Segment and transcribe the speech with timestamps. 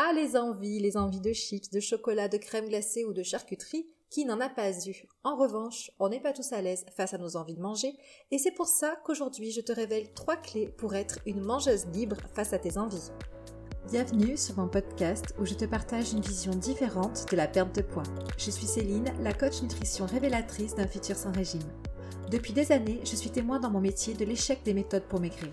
[0.00, 3.84] Ah, les envies, les envies de chips, de chocolat, de crème glacée ou de charcuterie,
[4.10, 7.18] qui n'en a pas eu En revanche, on n'est pas tous à l'aise face à
[7.18, 7.94] nos envies de manger,
[8.30, 12.18] et c'est pour ça qu'aujourd'hui je te révèle trois clés pour être une mangeuse libre
[12.32, 13.10] face à tes envies.
[13.90, 17.82] Bienvenue sur mon podcast où je te partage une vision différente de la perte de
[17.82, 18.04] poids.
[18.36, 21.72] Je suis Céline, la coach nutrition révélatrice d'un futur sans régime.
[22.30, 25.52] Depuis des années, je suis témoin dans mon métier de l'échec des méthodes pour maigrir.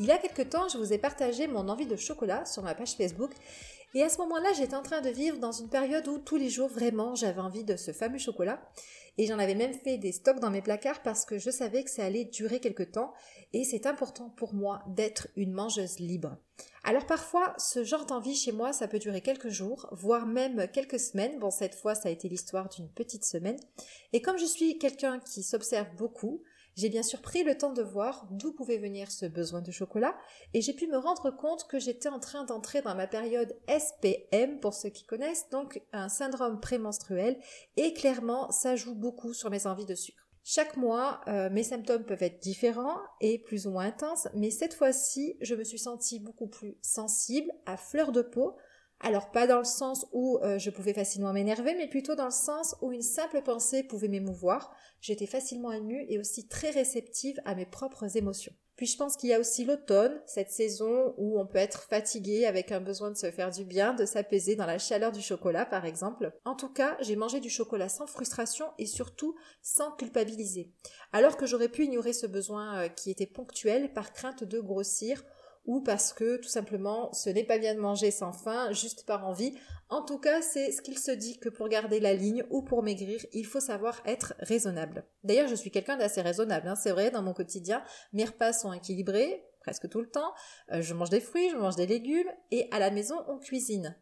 [0.00, 2.74] Il y a quelque temps, je vous ai partagé mon envie de chocolat sur ma
[2.74, 3.32] page Facebook
[3.92, 6.48] et à ce moment-là, j'étais en train de vivre dans une période où tous les
[6.48, 8.62] jours, vraiment, j'avais envie de ce fameux chocolat.
[9.18, 11.90] Et j'en avais même fait des stocks dans mes placards parce que je savais que
[11.90, 13.12] ça allait durer quelque temps.
[13.52, 16.38] Et c'est important pour moi d'être une mangeuse libre.
[16.84, 21.00] Alors parfois, ce genre d'envie chez moi, ça peut durer quelques jours, voire même quelques
[21.00, 21.38] semaines.
[21.40, 23.58] Bon, cette fois, ça a été l'histoire d'une petite semaine.
[24.12, 26.42] Et comme je suis quelqu'un qui s'observe beaucoup,
[26.80, 30.16] j'ai bien sûr pris le temps de voir d'où pouvait venir ce besoin de chocolat
[30.54, 34.60] et j'ai pu me rendre compte que j'étais en train d'entrer dans ma période SPM
[34.60, 37.38] pour ceux qui connaissent, donc un syndrome prémenstruel
[37.76, 40.26] et clairement ça joue beaucoup sur mes envies de sucre.
[40.42, 44.72] Chaque mois, euh, mes symptômes peuvent être différents et plus ou moins intenses, mais cette
[44.72, 48.56] fois-ci, je me suis sentie beaucoup plus sensible, à fleur de peau,
[49.00, 52.30] alors pas dans le sens où euh, je pouvais facilement m'énerver, mais plutôt dans le
[52.30, 54.74] sens où une simple pensée pouvait m'émouvoir.
[55.00, 58.52] J'étais facilement émue et aussi très réceptive à mes propres émotions.
[58.76, 62.46] Puis je pense qu'il y a aussi l'automne, cette saison où on peut être fatigué
[62.46, 65.66] avec un besoin de se faire du bien, de s'apaiser dans la chaleur du chocolat
[65.66, 66.32] par exemple.
[66.46, 70.72] En tout cas, j'ai mangé du chocolat sans frustration et surtout sans culpabiliser.
[71.12, 75.24] Alors que j'aurais pu ignorer ce besoin euh, qui était ponctuel par crainte de grossir
[75.64, 79.26] ou parce que tout simplement ce n'est pas bien de manger sans faim, juste par
[79.26, 79.54] envie.
[79.88, 82.82] En tout cas, c'est ce qu'il se dit que pour garder la ligne ou pour
[82.82, 85.04] maigrir, il faut savoir être raisonnable.
[85.24, 86.76] D'ailleurs, je suis quelqu'un d'assez raisonnable, hein.
[86.76, 90.32] c'est vrai, dans mon quotidien, mes repas sont équilibrés, presque tout le temps,
[90.72, 93.96] euh, je mange des fruits, je mange des légumes, et à la maison, on cuisine.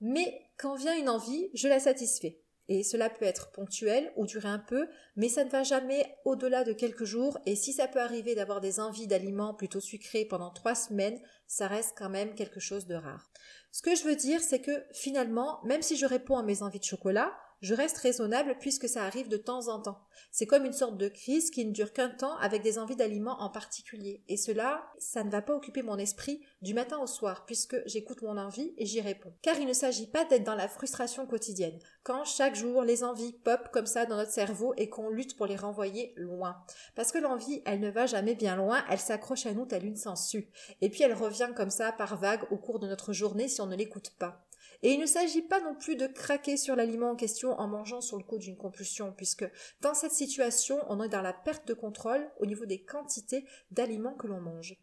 [0.00, 2.42] Mais quand vient une envie, je la satisfais.
[2.68, 4.86] Et cela peut être ponctuel ou durer un peu,
[5.16, 8.60] mais ça ne va jamais au-delà de quelques jours, et si ça peut arriver d'avoir
[8.60, 12.94] des envies d'aliments plutôt sucrés pendant trois semaines, ça reste quand même quelque chose de
[12.94, 13.30] rare.
[13.72, 16.78] Ce que je veux dire, c'est que finalement, même si je réponds à mes envies
[16.78, 20.04] de chocolat, je reste raisonnable puisque ça arrive de temps en temps.
[20.32, 23.40] C'est comme une sorte de crise qui ne dure qu'un temps avec des envies d'aliments
[23.40, 24.22] en particulier.
[24.28, 28.22] Et cela, ça ne va pas occuper mon esprit du matin au soir puisque j'écoute
[28.22, 29.32] mon envie et j'y réponds.
[29.42, 31.78] Car il ne s'agit pas d'être dans la frustration quotidienne.
[32.02, 35.46] Quand chaque jour les envies pop comme ça dans notre cerveau et qu'on lutte pour
[35.46, 36.56] les renvoyer loin.
[36.96, 39.96] Parce que l'envie, elle ne va jamais bien loin, elle s'accroche à nous telle une
[39.96, 40.50] sangsue.
[40.80, 43.66] Et puis elle revient comme ça par vagues au cours de notre journée si on
[43.66, 44.44] ne l'écoute pas.
[44.82, 48.00] Et il ne s'agit pas non plus de craquer sur l'aliment en question en mangeant
[48.00, 49.48] sur le coup d'une compulsion, puisque
[49.80, 54.14] dans cette situation, on est dans la perte de contrôle au niveau des quantités d'aliments
[54.14, 54.76] que l'on mange.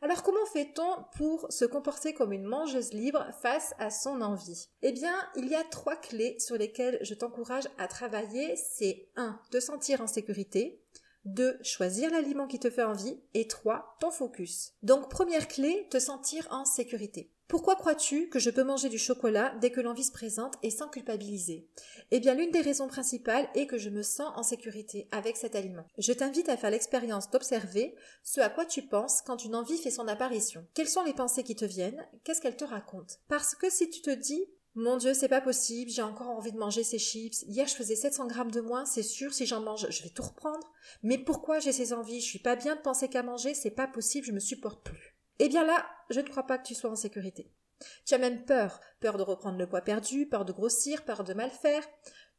[0.00, 4.68] Alors comment fait-on pour se comporter comme une mangeuse libre face à son envie?
[4.82, 8.56] Eh bien, il y a trois clés sur lesquelles je t'encourage à travailler.
[8.56, 9.40] C'est 1.
[9.52, 10.81] Te sentir en sécurité.
[11.24, 11.58] 2.
[11.62, 13.20] Choisir l'aliment qui te fait envie.
[13.34, 13.96] Et 3.
[14.00, 14.72] Ton focus.
[14.82, 17.30] Donc première clé, te sentir en sécurité.
[17.52, 20.88] Pourquoi crois-tu que je peux manger du chocolat dès que l'envie se présente et sans
[20.88, 21.68] culpabiliser?
[22.10, 25.54] Eh bien, l'une des raisons principales est que je me sens en sécurité avec cet
[25.54, 25.84] aliment.
[25.98, 29.90] Je t'invite à faire l'expérience d'observer ce à quoi tu penses quand une envie fait
[29.90, 30.66] son apparition.
[30.72, 32.08] Quelles sont les pensées qui te viennent?
[32.24, 33.16] Qu'est-ce qu'elles te racontent?
[33.28, 36.58] Parce que si tu te dis mon Dieu, c'est pas possible, j'ai encore envie de
[36.58, 37.42] manger ces chips.
[37.42, 40.22] Hier, je faisais 700 grammes de moins, c'est sûr, si j'en mange, je vais tout
[40.22, 40.72] reprendre.
[41.02, 42.20] Mais pourquoi j'ai ces envies?
[42.20, 45.16] Je suis pas bien de penser qu'à manger, c'est pas possible, je me supporte plus.
[45.38, 47.52] Eh bien là, je ne crois pas que tu sois en sécurité.
[48.06, 51.34] Tu as même peur, peur de reprendre le poids perdu, peur de grossir, peur de
[51.34, 51.82] mal faire,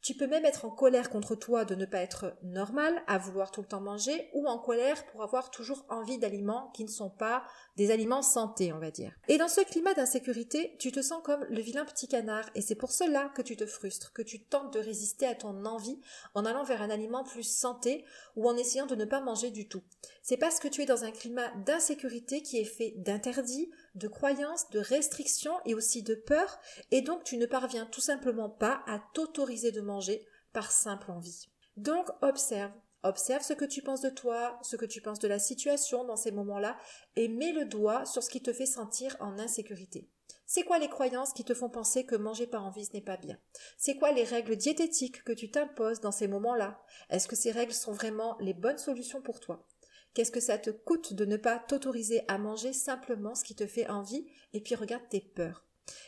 [0.04, 3.50] tu peux même être en colère contre toi de ne pas être normal, à vouloir
[3.50, 7.08] tout le temps manger, ou en colère pour avoir toujours envie d'aliments qui ne sont
[7.08, 7.42] pas
[7.78, 9.12] des aliments santé, on va dire.
[9.28, 12.74] Et dans ce climat d'insécurité, tu te sens comme le vilain petit canard, et c'est
[12.74, 15.98] pour cela que tu te frustres, que tu tentes de résister à ton envie
[16.34, 18.04] en allant vers un aliment plus santé
[18.36, 19.82] ou en essayant de ne pas manger du tout.
[20.22, 24.68] C'est parce que tu es dans un climat d'insécurité qui est fait d'interdits, de croyances,
[24.70, 26.58] de restrictions et aussi de peur,
[26.90, 31.48] et donc tu ne parviens tout simplement pas à t'autoriser de manger par simple envie.
[31.76, 35.38] Donc observe, observe ce que tu penses de toi, ce que tu penses de la
[35.38, 36.76] situation dans ces moments-là,
[37.16, 40.08] et mets le doigt sur ce qui te fait sentir en insécurité.
[40.46, 43.16] C'est quoi les croyances qui te font penser que manger par envie ce n'est pas
[43.16, 43.38] bien?
[43.78, 46.82] C'est quoi les règles diététiques que tu t'imposes dans ces moments-là?
[47.08, 49.66] Est-ce que ces règles sont vraiment les bonnes solutions pour toi?
[50.14, 53.66] Qu'est-ce que ça te coûte de ne pas t'autoriser à manger simplement ce qui te
[53.66, 55.64] fait envie et puis regarde tes peurs?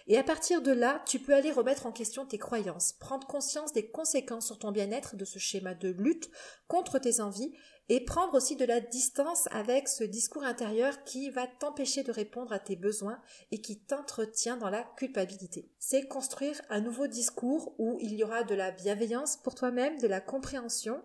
[0.06, 3.72] Et à partir de là, tu peux aller remettre en question tes croyances, prendre conscience
[3.72, 6.30] des conséquences sur ton bien-être de ce schéma de lutte
[6.68, 7.52] contre tes envies
[7.88, 12.52] et prendre aussi de la distance avec ce discours intérieur qui va t'empêcher de répondre
[12.52, 13.20] à tes besoins
[13.50, 15.70] et qui t'entretient dans la culpabilité.
[15.78, 20.08] C'est construire un nouveau discours où il y aura de la bienveillance pour toi-même, de
[20.08, 21.02] la compréhension,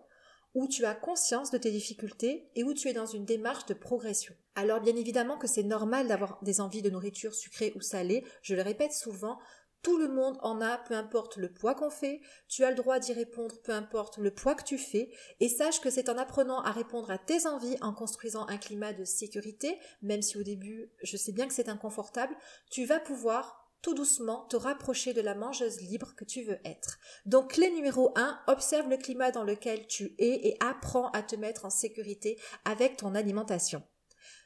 [0.54, 3.74] où tu as conscience de tes difficultés et où tu es dans une démarche de
[3.74, 4.34] progression.
[4.54, 8.54] Alors bien évidemment que c'est normal d'avoir des envies de nourriture sucrée ou salée, je
[8.54, 9.38] le répète souvent,
[9.82, 13.00] tout le monde en a, peu importe le poids qu'on fait, tu as le droit
[13.00, 15.10] d'y répondre, peu importe le poids que tu fais,
[15.40, 18.92] et sache que c'est en apprenant à répondre à tes envies, en construisant un climat
[18.92, 22.36] de sécurité, même si au début je sais bien que c'est inconfortable,
[22.70, 26.98] tu vas pouvoir tout doucement te rapprocher de la mangeuse libre que tu veux être.
[27.26, 31.36] Donc clé numéro 1, observe le climat dans lequel tu es et apprends à te
[31.36, 33.82] mettre en sécurité avec ton alimentation.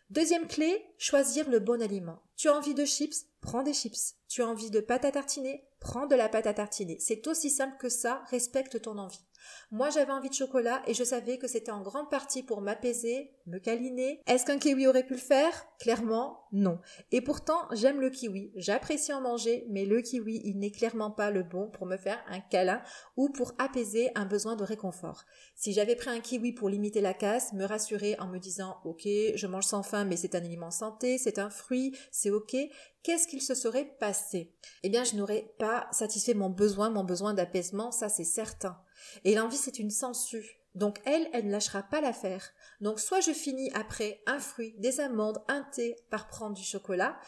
[0.08, 2.22] Deuxième clé, choisir le bon aliment.
[2.36, 4.14] Tu as envie de chips, prends des chips.
[4.28, 6.98] Tu as envie de pâte à tartiner, prends de la pâte à tartiner.
[7.00, 9.26] C'est aussi simple que ça, respecte ton envie.
[9.70, 13.32] Moi, j'avais envie de chocolat et je savais que c'était en grande partie pour m'apaiser,
[13.46, 14.20] me câliner.
[14.26, 15.66] Est-ce qu'un kiwi aurait pu le faire?
[15.78, 16.78] Clairement, non.
[17.12, 18.52] Et pourtant, j'aime le kiwi.
[18.56, 22.22] J'apprécie en manger, mais le kiwi, il n'est clairement pas le bon pour me faire
[22.28, 22.82] un câlin
[23.16, 25.24] ou pour apaiser un besoin de réconfort.
[25.54, 29.02] Si j'avais pris un kiwi pour limiter la casse, me rassurer en me disant OK,
[29.04, 32.56] je mange sans faim, mais c'est un aliment santé, c'est un fruit, c'est OK,
[33.02, 34.54] qu'est-ce qu'il se serait passé?
[34.82, 38.78] Eh bien, je n'aurais pas satisfait mon besoin, mon besoin d'apaisement, ça c'est certain.
[39.24, 40.58] Et l'envie, c'est une sangsue.
[40.74, 42.52] Donc elle, elle ne lâchera pas l'affaire.
[42.80, 47.18] Donc soit je finis après un fruit, des amandes, un thé par prendre du chocolat,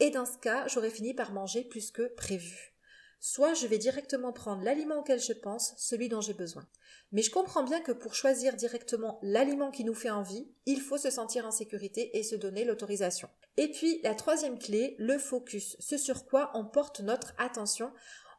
[0.00, 2.72] et dans ce cas, j'aurais fini par manger plus que prévu.
[3.20, 6.66] Soit je vais directement prendre l'aliment auquel je pense, celui dont j'ai besoin.
[7.12, 10.98] Mais je comprends bien que pour choisir directement l'aliment qui nous fait envie, il faut
[10.98, 13.30] se sentir en sécurité et se donner l'autorisation.
[13.56, 17.92] Et puis la troisième clé, le focus, ce sur quoi on porte notre attention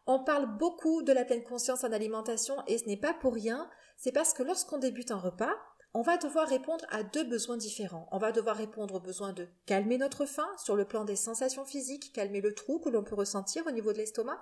[0.07, 3.69] on parle beaucoup de la pleine conscience en alimentation et ce n'est pas pour rien,
[3.98, 5.54] c'est parce que lorsqu'on débute un repas,
[5.97, 8.07] on va devoir répondre à deux besoins différents.
[8.11, 11.65] On va devoir répondre au besoin de calmer notre faim sur le plan des sensations
[11.65, 14.39] physiques, calmer le trou que l'on peut ressentir au niveau de l'estomac,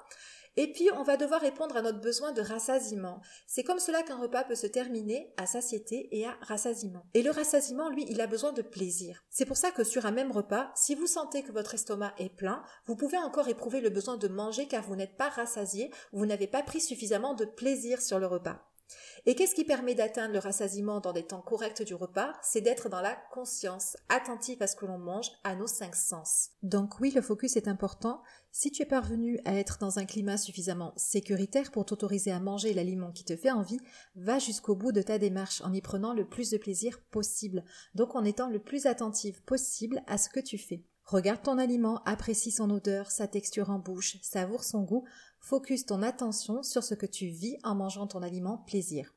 [0.58, 3.20] et puis, on va devoir répondre à notre besoin de rassasiement.
[3.46, 7.06] C'est comme cela qu'un repas peut se terminer à satiété et à rassasiement.
[7.14, 9.22] Et le rassasiement, lui, il a besoin de plaisir.
[9.30, 12.34] C'est pour ça que sur un même repas, si vous sentez que votre estomac est
[12.34, 16.26] plein, vous pouvez encore éprouver le besoin de manger car vous n'êtes pas rassasié, vous
[16.26, 18.66] n'avez pas pris suffisamment de plaisir sur le repas.
[19.26, 22.34] Et qu'est-ce qui permet d'atteindre le rassasiement dans des temps corrects du repas?
[22.44, 26.50] C'est d'être dans la conscience, attentif à ce que l'on mange, à nos cinq sens.
[26.62, 28.22] Donc oui, le focus est important.
[28.52, 32.74] Si tu es parvenu à être dans un climat suffisamment sécuritaire pour t'autoriser à manger
[32.74, 33.80] l'aliment qui te fait envie,
[34.16, 37.64] va jusqu'au bout de ta démarche en y prenant le plus de plaisir possible,
[37.96, 40.86] donc en étant le plus attentif possible à ce que tu fais.
[41.06, 45.06] Regarde ton aliment, apprécie son odeur, sa texture en bouche, savoure son goût,
[45.46, 49.14] focus ton attention sur ce que tu vis en mangeant ton aliment plaisir.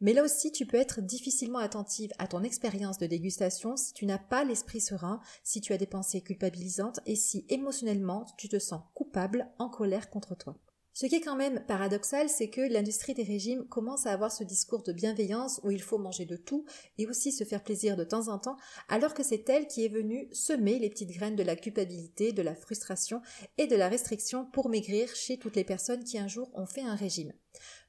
[0.00, 4.04] Mais là aussi, tu peux être difficilement attentive à ton expérience de dégustation si tu
[4.04, 8.58] n'as pas l'esprit serein, si tu as des pensées culpabilisantes et si émotionnellement tu te
[8.58, 10.56] sens coupable, en colère contre toi.
[10.94, 14.44] Ce qui est quand même paradoxal, c'est que l'industrie des régimes commence à avoir ce
[14.44, 16.66] discours de bienveillance où il faut manger de tout
[16.98, 18.58] et aussi se faire plaisir de temps en temps,
[18.90, 22.42] alors que c'est elle qui est venue semer les petites graines de la culpabilité, de
[22.42, 23.22] la frustration
[23.56, 26.82] et de la restriction pour maigrir chez toutes les personnes qui un jour ont fait
[26.82, 27.32] un régime.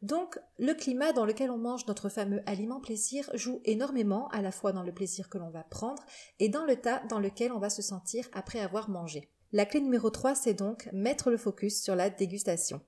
[0.02, 4.52] Donc, le climat dans lequel on mange notre fameux aliment plaisir joue énormément à la
[4.54, 6.04] fois dans le plaisir que l'on va prendre
[6.40, 9.30] et dans le tas dans lequel on va se sentir après avoir mangé.
[9.52, 12.82] La clé numéro 3, c'est donc mettre le focus sur la dégustation.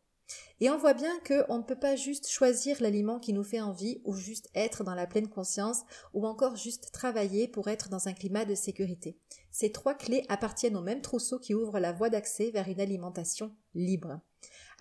[0.59, 4.01] Et on voit bien qu'on ne peut pas juste choisir l'aliment qui nous fait envie
[4.05, 5.81] ou juste être dans la pleine conscience
[6.13, 9.17] ou encore juste travailler pour être dans un climat de sécurité.
[9.51, 13.55] Ces trois clés appartiennent au même trousseau qui ouvre la voie d'accès vers une alimentation
[13.73, 14.19] libre.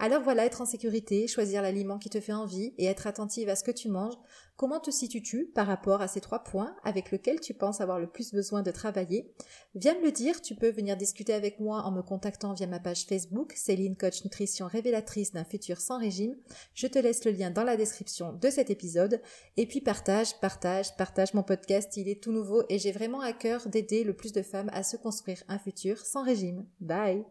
[0.01, 3.55] Alors voilà, être en sécurité, choisir l'aliment qui te fait envie et être attentive à
[3.55, 4.15] ce que tu manges,
[4.57, 8.11] comment te situes-tu par rapport à ces trois points avec lesquels tu penses avoir le
[8.11, 9.33] plus besoin de travailler?
[9.77, 12.81] Viens me le dire, tu peux venir discuter avec moi en me contactant via ma
[12.81, 16.37] page Facebook, Céline Coach Nutrition Révélatrice d'un futur sans régime.
[16.75, 19.21] Je te laisse le lien dans la description de cet épisode.
[19.57, 23.33] Et puis partage, partage, partage mon podcast, il est tout nouveau et j'ai vraiment à
[23.33, 26.67] cœur d'aider le plus de femmes à se construire un futur sans régime.
[26.81, 27.25] Bye